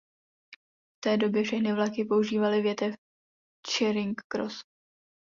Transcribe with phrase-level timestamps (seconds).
[0.97, 2.95] V té době všechny vlaky používaly větev
[3.67, 4.55] Charing Cross.